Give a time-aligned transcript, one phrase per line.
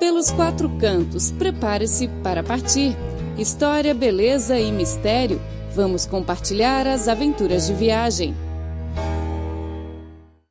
[0.00, 2.96] Pelos quatro cantos, prepare-se para partir.
[3.36, 5.38] História, beleza e mistério.
[5.74, 8.34] Vamos compartilhar as aventuras de viagem.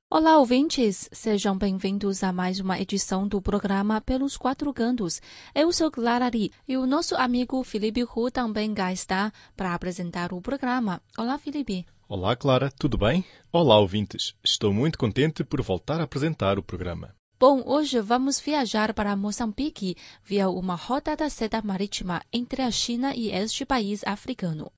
[0.08, 1.10] Olá, ouvintes!
[1.12, 5.20] Sejam bem-vindos a mais uma edição do programa Pelos Quatro Cantos.
[5.56, 10.32] Eu sou Clara Ri e o nosso amigo Felipe Hu também cá está para apresentar
[10.32, 11.02] o programa.
[11.18, 11.88] Olá, Felipe.
[12.08, 13.26] Olá, Clara, tudo bem?
[13.52, 14.36] Olá, ouvintes.
[14.46, 17.19] Estou muito contente por voltar a apresentar o programa.
[17.40, 23.16] Bom, hoje vamos viajar para Moçambique via uma rota da seda marítima entre a China
[23.16, 24.70] e este país africano.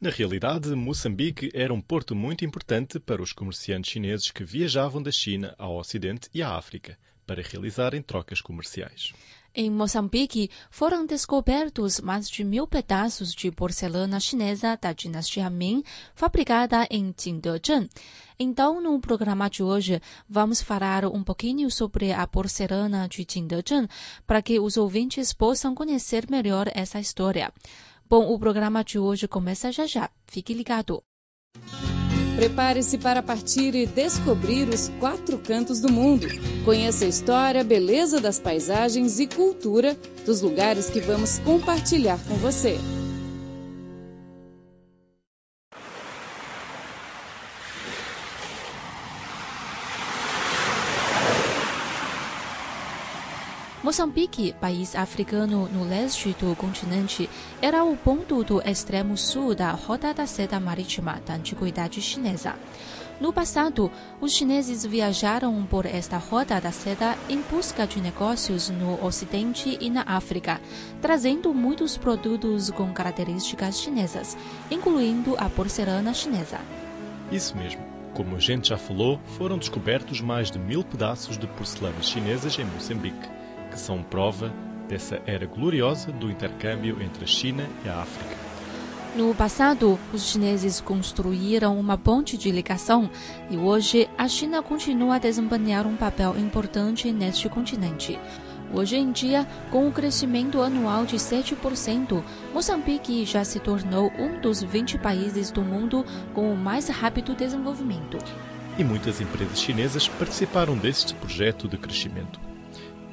[0.00, 5.12] Na realidade, Moçambique era um porto muito importante para os comerciantes chineses que viajavam da
[5.12, 9.12] China ao Ocidente e à África para realizarem trocas comerciais.
[9.54, 15.84] Em Moçambique, foram descobertos mais de mil pedaços de porcelana chinesa da dinastia Ming,
[16.14, 17.86] fabricada em Jingdezhen.
[18.38, 23.86] Então, no programa de hoje, vamos falar um pouquinho sobre a porcelana de Jingdezhen,
[24.26, 27.52] para que os ouvintes possam conhecer melhor essa história.
[28.08, 30.10] Bom, o programa de hoje começa já já.
[30.26, 31.02] Fique ligado.
[32.36, 36.26] Prepare-se para partir e descobrir os quatro cantos do mundo.
[36.64, 42.78] Conheça a história, beleza das paisagens e cultura dos lugares que vamos compartilhar com você.
[53.92, 57.28] Moçambique, país africano no leste do continente,
[57.60, 62.54] era o ponto do extremo sul da Rota da Seda Marítima da Antiguidade Chinesa.
[63.20, 68.98] No passado, os chineses viajaram por esta Rota da Seda em busca de negócios no
[69.04, 70.58] Ocidente e na África,
[71.02, 74.38] trazendo muitos produtos com características chinesas,
[74.70, 76.60] incluindo a porcelana chinesa.
[77.30, 77.84] Isso mesmo.
[78.14, 82.64] Como a gente já falou, foram descobertos mais de mil pedaços de porcelanas chinesas em
[82.64, 83.41] Moçambique
[83.72, 84.52] que são prova
[84.86, 88.36] dessa era gloriosa do intercâmbio entre a China e a África.
[89.16, 93.10] No passado, os chineses construíram uma ponte de ligação
[93.50, 98.18] e hoje a China continua a desempenhar um papel importante neste continente.
[98.72, 102.22] Hoje em dia, com o crescimento anual de 7%,
[102.54, 108.16] Moçambique já se tornou um dos 20 países do mundo com o mais rápido desenvolvimento.
[108.78, 112.51] E muitas empresas chinesas participaram deste projeto de crescimento.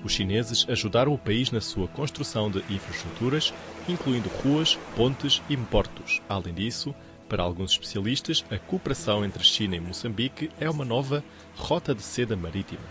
[0.04, 3.54] Os chineses ajudaram o país na sua construção de infraestruturas,
[3.88, 6.22] incluindo ruas, pontes e portos.
[6.30, 6.96] Além disso,
[7.28, 11.24] para alguns especialistas, a cooperação entre China e Moçambique é uma nova
[11.56, 12.82] rota de seda marítima.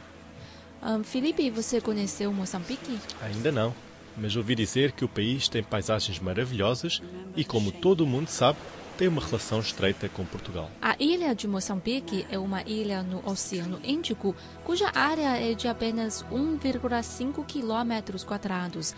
[0.82, 2.98] Um, Felipe, você conheceu Moçambique?
[3.20, 3.74] Ainda não,
[4.16, 7.02] mas ouvi dizer que o país tem paisagens maravilhosas
[7.36, 8.58] e, como todo mundo sabe,
[8.98, 10.68] tem uma relação estreita com Portugal.
[10.82, 16.24] A ilha de Moçambique é uma ilha no Oceano Índico, cuja área é de apenas
[16.32, 18.96] 1,5 quilômetros quadrados.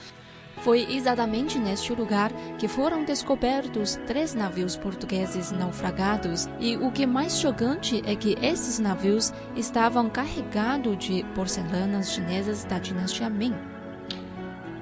[0.63, 7.39] Foi exatamente neste lugar que foram descobertos três navios portugueses naufragados, e o que mais
[7.39, 13.55] chocante é que esses navios estavam carregados de porcelanas chinesas da dinastia Ming.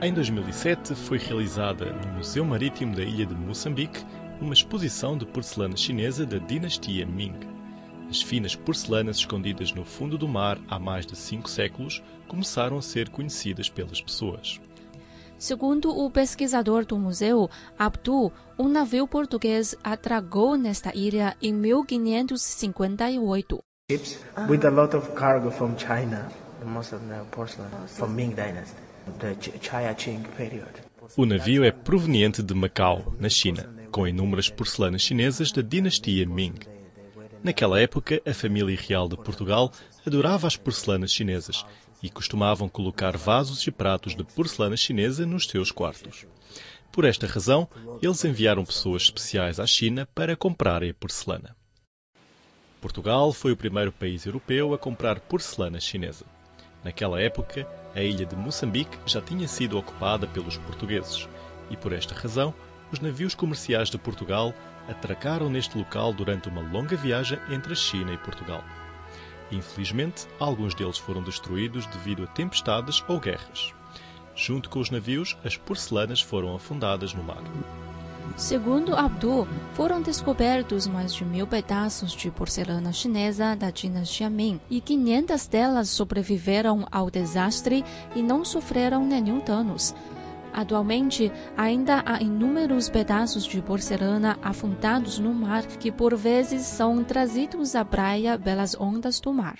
[0.00, 4.04] Em 2007 foi realizada no Museu Marítimo da Ilha de Moçambique
[4.40, 7.38] uma exposição de porcelana chinesa da dinastia Ming.
[8.08, 12.82] As finas porcelanas escondidas no fundo do mar há mais de cinco séculos começaram a
[12.82, 14.58] ser conhecidas pelas pessoas.
[15.38, 23.60] Segundo o pesquisador do museu, Abdu, um navio português atragou nesta ilha em 1558.
[23.90, 24.18] Ships
[24.48, 26.28] with a lot of cargo from China,
[26.64, 28.82] most of the porcelain from Ming Dynasty,
[29.20, 30.66] the Chaya Qing period.
[31.16, 33.66] O navio é proveniente de Macau, na China,
[33.98, 36.54] com inúmeras porcelanas chinesas da dinastia Ming.
[37.42, 39.72] Naquela época, a família real de Portugal
[40.06, 41.66] adorava as porcelanas chinesas
[42.00, 46.26] e costumavam colocar vasos e pratos de porcelana chinesa nos seus quartos.
[46.92, 47.68] Por esta razão,
[48.00, 51.56] eles enviaram pessoas especiais à China para comprarem a porcelana.
[52.80, 56.24] Portugal foi o primeiro país europeu a comprar porcelana chinesa.
[56.84, 57.66] Naquela época,
[57.96, 61.28] a ilha de Moçambique já tinha sido ocupada pelos portugueses
[61.68, 62.54] e, por esta razão,
[62.92, 64.54] os navios comerciais de Portugal
[64.88, 68.64] atracaram neste local durante uma longa viagem entre a China e Portugal.
[69.50, 73.72] Infelizmente, alguns deles foram destruídos devido a tempestades ou guerras.
[74.34, 77.42] Junto com os navios, as porcelanas foram afundadas no mar.
[78.36, 84.80] Segundo Abdu, foram descobertos mais de mil pedaços de porcelana chinesa da dinastia Ming e
[84.80, 89.94] 500 delas sobreviveram ao desastre e não sofreram nenhum danos.
[90.52, 97.74] Atualmente, ainda há inúmeros pedaços de porcelana afundados no mar que por vezes são trazidos
[97.74, 99.58] à praia pelas ondas do mar.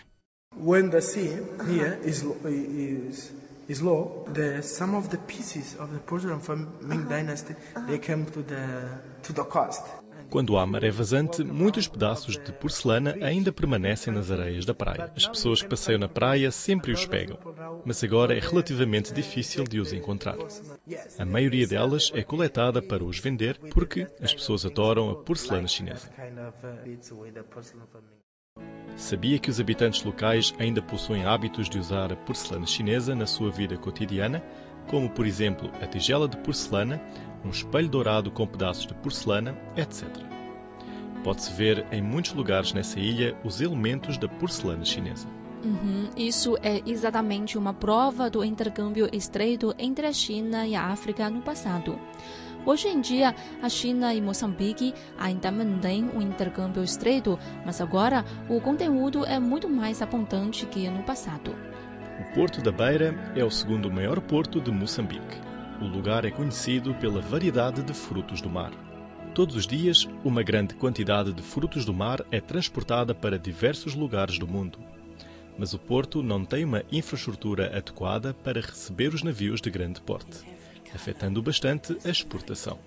[0.56, 3.32] When the sea here is, is
[3.69, 7.55] is low, the some of the pieces of the porcelain from Ming Dynasty
[7.87, 9.82] they came to the to the coast.
[10.30, 15.10] Quando há maré vazante, muitos pedaços de porcelana ainda permanecem nas areias da praia.
[15.16, 17.38] As pessoas que passeiam na praia sempre os pegam,
[17.84, 20.36] mas agora é relativamente difícil de os encontrar.
[21.19, 26.10] A maioria delas é coletada para os vender porque as pessoas adoram a porcelana chinesa.
[28.96, 33.50] Sabia que os habitantes locais ainda possuem hábitos de usar a porcelana chinesa na sua
[33.50, 34.42] vida cotidiana,
[34.88, 37.00] como por exemplo a tigela de porcelana,
[37.44, 40.06] um espelho dourado com pedaços de porcelana, etc.
[41.23, 45.29] Pode-se ver em muitos lugares nessa ilha os elementos da porcelana chinesa.
[45.64, 46.08] Uhum.
[46.17, 51.43] Isso é exatamente uma prova do intercâmbio estreito entre a China e a África no
[51.43, 51.99] passado.
[52.64, 58.61] Hoje em dia, a China e Moçambique ainda mantêm um intercâmbio estreito, mas agora o
[58.61, 61.55] conteúdo é muito mais abundante que no passado.
[62.20, 65.47] O Porto da Beira é o segundo maior porto de Moçambique.
[65.80, 68.72] O lugar é conhecido pela variedade de frutos do mar.
[69.32, 74.40] Todos os dias, uma grande quantidade de frutos do mar é transportada para diversos lugares
[74.40, 74.80] do mundo.
[75.56, 80.44] Mas o porto não tem uma infraestrutura adequada para receber os navios de grande porte,
[80.92, 82.80] afetando bastante a exportação.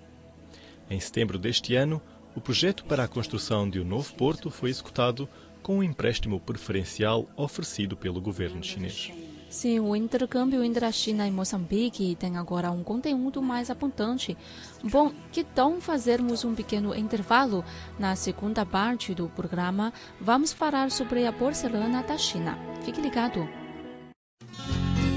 [0.90, 2.02] Em setembro deste ano,
[2.36, 5.26] o projeto para a construção de um novo porto foi executado
[5.62, 9.10] com um empréstimo preferencial oferecido pelo governo chinês.
[9.52, 14.34] Sim, o intercâmbio entre a China e Moçambique tem agora um conteúdo mais abundante.
[14.82, 17.62] Bom, que tal fazermos um pequeno intervalo?
[17.98, 22.58] Na segunda parte do programa, vamos falar sobre a porcelana da China.
[22.82, 23.46] Fique ligado.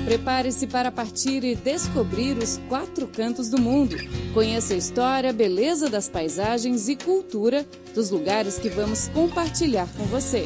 [0.04, 3.96] Prepare-se para partir e descobrir os quatro cantos do mundo.
[4.34, 10.46] Conheça a história, beleza das paisagens e cultura dos lugares que vamos compartilhar com você.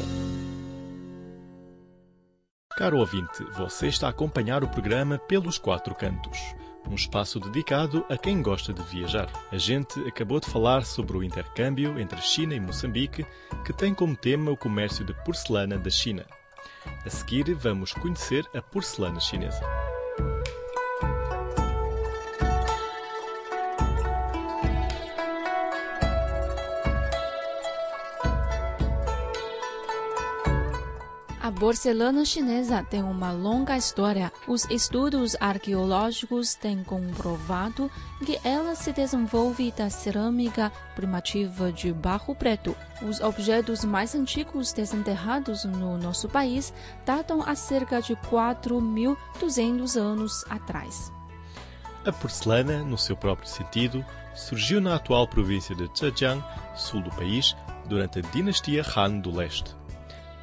[2.80, 6.38] Caro ouvinte, você está a acompanhar o programa Pelos Quatro Cantos,
[6.88, 9.28] um espaço dedicado a quem gosta de viajar.
[9.52, 13.26] A gente acabou de falar sobre o intercâmbio entre China e Moçambique,
[13.66, 16.24] que tem como tema o comércio de porcelana da China.
[17.04, 19.60] A seguir, vamos conhecer a porcelana chinesa.
[31.60, 34.32] Porcelana chinesa tem uma longa história.
[34.48, 37.90] Os estudos arqueológicos têm comprovado
[38.24, 42.74] que ela se desenvolve da cerâmica primitiva de barro preto.
[43.02, 46.72] Os objetos mais antigos desenterrados no nosso país
[47.04, 51.12] datam a cerca de 4.200 anos atrás.
[52.06, 54.02] A porcelana, no seu próprio sentido,
[54.34, 56.42] surgiu na atual província de Zhejiang,
[56.74, 57.54] sul do país,
[57.84, 59.79] durante a dinastia Han do Leste.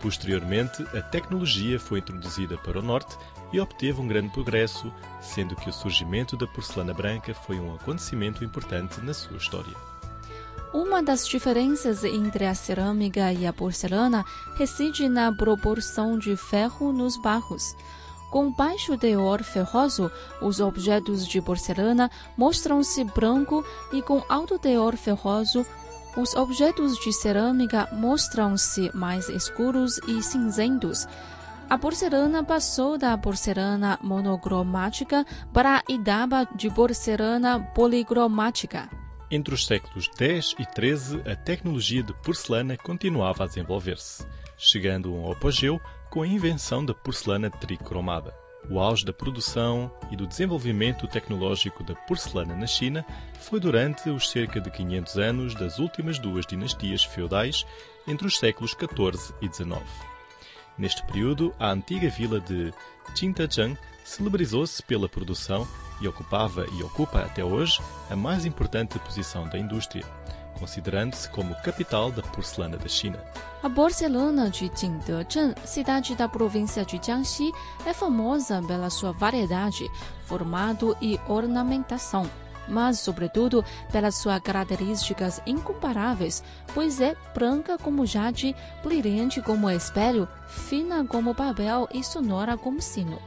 [0.01, 3.17] Posteriormente, a tecnologia foi introduzida para o norte
[3.51, 8.43] e obteve um grande progresso, sendo que o surgimento da porcelana branca foi um acontecimento
[8.43, 9.73] importante na sua história.
[10.73, 14.23] Uma das diferenças entre a cerâmica e a porcelana
[14.57, 17.75] reside na proporção de ferro nos barros.
[18.29, 20.11] Com baixo teor ferroso,
[20.41, 25.65] os objetos de porcelana mostram-se branco e com alto teor ferroso,
[26.15, 31.07] os objetos de cerâmica mostram-se mais escuros e cinzentos.
[31.69, 38.89] A porcelana passou da porcelana monocromática para a idade de porcelana policromática.
[39.29, 44.25] Entre os séculos X e XIII, a tecnologia de porcelana continuava a desenvolver-se,
[44.57, 48.33] chegando a um apogeu com a invenção da porcelana tricromada.
[48.69, 53.05] O auge da produção e do desenvolvimento tecnológico da porcelana na China
[53.39, 57.65] foi durante os cerca de 500 anos das últimas duas dinastias feudais
[58.07, 59.81] entre os séculos XIV e XIX.
[60.77, 62.73] Neste período, a antiga vila de
[63.15, 65.67] Jingdezheng celebrizou-se pela produção
[65.99, 70.05] e ocupava e ocupa até hoje a mais importante posição da indústria,
[70.57, 73.19] considerando-se como capital da porcelana da China.
[73.63, 77.51] A porcelana de Jingdezheng, cidade da província de Jiangxi,
[77.85, 79.89] é famosa pela sua variedade,
[80.25, 82.29] formato e ornamentação,
[82.67, 91.05] mas, sobretudo, pelas suas características incomparáveis, pois é branca como jade, brilhante como espelho, fina
[91.05, 93.19] como papel e sonora como sino.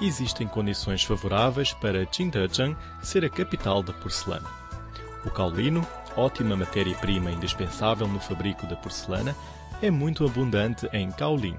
[0.00, 4.48] Existem condições favoráveis para Jingdezheng ser a capital da porcelana.
[5.24, 5.86] O caolino,
[6.18, 9.36] ótima matéria-prima indispensável no fabrico da porcelana,
[9.80, 11.56] é muito abundante em Kaolin,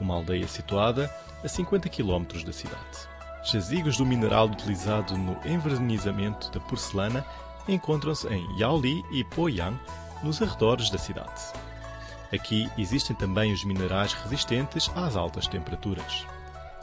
[0.00, 1.10] uma aldeia situada
[1.42, 3.08] a 50 km da cidade.
[3.42, 7.24] Jazigos do mineral utilizado no envernizamento da porcelana
[7.66, 9.76] encontram-se em Yaoli e Poyang,
[10.22, 11.42] nos arredores da cidade.
[12.32, 16.24] Aqui existem também os minerais resistentes às altas temperaturas.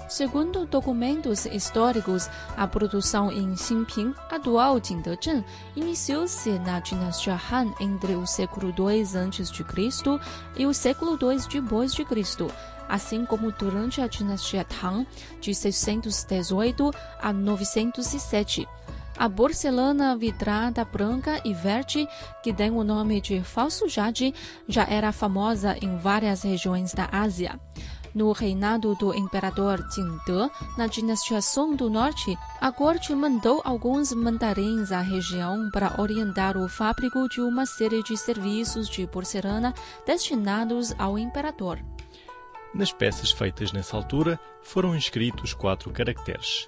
[0.10, 8.26] Segundo documentos históricos, a produção em Xinping, atual Jingdezhen, iniciou-se na dinastia Han entre o
[8.26, 10.20] século II a.C.
[10.58, 12.52] e o século II depois de Cristo,
[12.90, 15.08] assim como durante a dinastia Tang,
[15.40, 18.68] de 618 a 907.
[19.16, 22.08] A porcelana vidrada branca e verde,
[22.42, 24.34] que tem o nome de falso jade,
[24.68, 27.60] já era famosa em várias regiões da Ásia.
[28.14, 34.92] No reinado do imperador Jingde, na dinastia Song do Norte, a corte mandou alguns mandarins
[34.92, 39.74] à região para orientar o fábrico de uma série de serviços de porcelana
[40.06, 41.80] destinados ao imperador.
[42.74, 46.68] Nas peças feitas nessa altura foram inscritos quatro caracteres: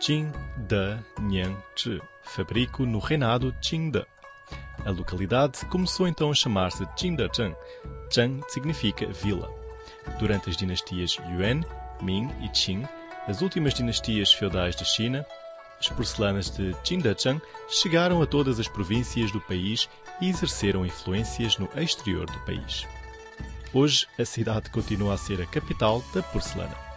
[0.00, 4.06] Jing, De, Nian, Zhi, fabrico no reinado Jingde.
[4.84, 7.54] A localidade começou então a chamar-se Jingdezheng.
[8.12, 9.67] Zheng significa vila.
[10.18, 11.62] Durante as dinastias Yuan,
[12.02, 12.86] Ming e Qing,
[13.26, 15.26] as últimas dinastias feudais da China,
[15.80, 19.88] as porcelanas de Jingdezheng chegaram a todas as províncias do país
[20.20, 22.86] e exerceram influências no exterior do país.
[23.72, 26.87] Hoje, a cidade continua a ser a capital da porcelana.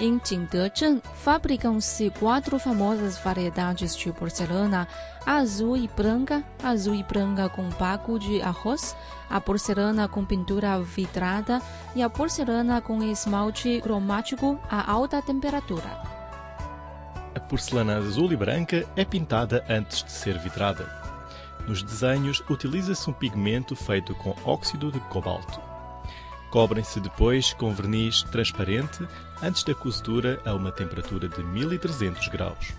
[0.00, 4.88] Em Jingdezhen, fabricam-se quatro famosas variedades de porcelana:
[5.26, 8.96] a azul e branca, a azul e branca com baco de arroz,
[9.28, 11.60] a porcelana com pintura vidrada
[11.94, 16.00] e a porcelana com esmalte cromático a alta temperatura.
[17.34, 20.88] A porcelana azul e branca é pintada antes de ser vidrada.
[21.68, 25.69] Nos desenhos, utiliza-se um pigmento feito com óxido de cobalto.
[26.50, 29.06] Cobrem-se depois com verniz transparente
[29.40, 32.74] antes da cozedura a uma temperatura de 1300 graus.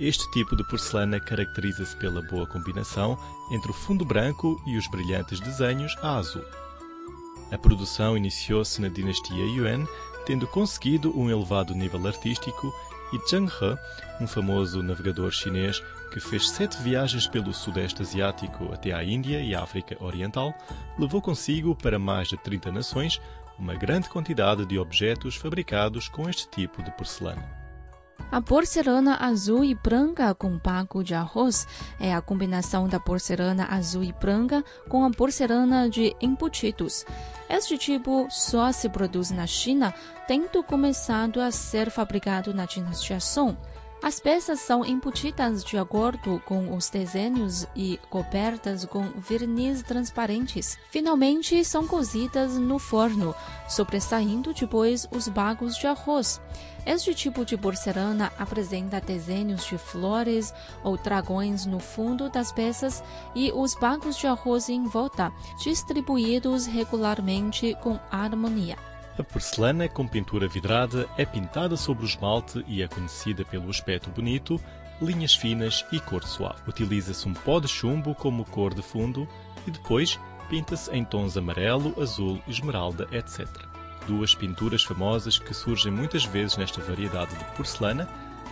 [0.00, 3.16] Este tipo de porcelana caracteriza-se pela boa combinação
[3.52, 6.44] entre o fundo branco e os brilhantes desenhos a azul.
[7.52, 9.86] A produção iniciou-se na dinastia Yuan,
[10.26, 12.72] tendo conseguido um elevado nível artístico,
[13.12, 18.92] e Zheng He, um famoso navegador chinês que fez sete viagens pelo Sudeste Asiático até
[18.92, 20.54] à Índia e África Oriental,
[20.98, 23.20] levou consigo para mais de 30 nações
[23.58, 27.62] uma grande quantidade de objetos fabricados com este tipo de porcelana.
[28.30, 31.66] A porcelana azul e branca com baco de arroz
[31.98, 37.06] é a combinação da porcelana azul e branca com a porcelana de embutidos.
[37.48, 39.94] Este tipo só se produz na China,
[40.26, 43.56] tendo começado a ser fabricado na dinastia Song.
[44.02, 50.76] As peças são embutidas de acordo com os desenhos e cobertas com verniz transparentes.
[50.90, 53.32] Finalmente, são cozidas no forno,
[53.68, 56.40] sobressaindo depois os bagos de arroz.
[56.84, 63.04] Este tipo de porcelana apresenta desenhos de flores ou dragões no fundo das peças
[63.36, 65.32] e os bagos de arroz em volta,
[65.62, 68.91] distribuídos regularmente com harmonia.
[69.22, 74.10] A porcelana com pintura vidrada é pintada sobre o esmalte e é conhecida pelo aspecto
[74.10, 74.60] bonito,
[75.00, 76.60] linhas finas e cor suave.
[76.66, 79.28] Utiliza-se um pó de chumbo como cor de fundo
[79.64, 80.18] e depois
[80.50, 83.46] pinta-se em tons amarelo, azul, esmeralda, etc.
[84.08, 88.08] Duas pinturas famosas que surgem muitas vezes nesta variedade de porcelana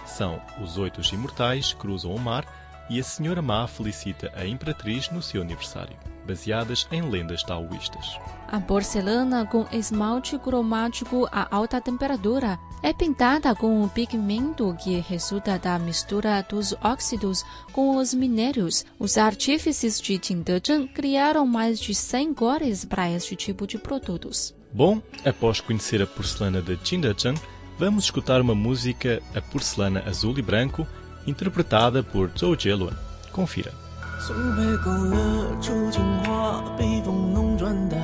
[0.07, 2.47] são Os Oitos Imortais Cruzam o Mar
[2.89, 5.97] e A Senhora Má felicita a Imperatriz no seu aniversário
[6.27, 8.19] baseadas em lendas taoístas.
[8.49, 15.59] A porcelana com esmalte cromático a alta temperatura é pintada com um pigmento que resulta
[15.59, 18.85] da mistura dos óxidos com os minérios.
[18.99, 24.55] Os artífices de Jingdezhen criaram mais de 100 cores para este tipo de produtos.
[24.73, 27.35] Bom, após conhecer a porcelana de Jingdezhen,
[27.79, 30.87] vamos escutar uma música A Porcelana Azul e Branco,
[31.27, 32.93] interpretada por Zhou Jielun.
[33.33, 33.90] Confira.
[34.21, 35.17] 素胚勾勒
[35.63, 37.99] 出情话，被风弄转淡，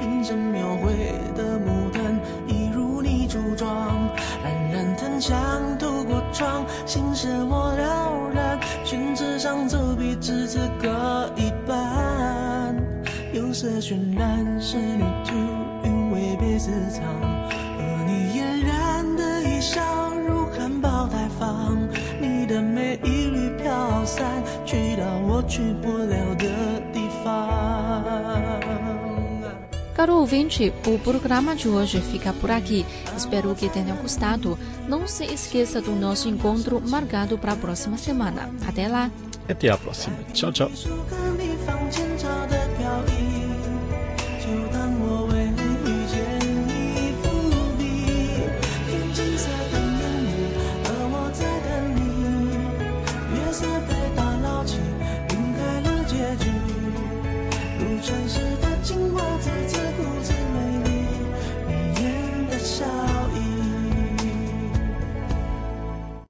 [0.00, 0.92] 平生描绘
[1.36, 3.70] 的牡丹，一如你初妆。
[4.42, 5.38] 冉冉檀香
[5.78, 8.58] 透过窗，心事我了然。
[8.84, 12.74] 宣纸上走笔，只此各一半。
[13.32, 14.35] 釉色渲染，
[29.94, 32.84] Caro ouvinte, o programa de hoje fica por aqui.
[33.16, 34.58] Espero que tenha gostado.
[34.86, 38.50] Não se esqueça do nosso encontro marcado para a próxima semana.
[38.66, 39.10] Até lá!
[39.48, 40.16] Até a próxima.
[40.32, 40.70] Tchau, tchau.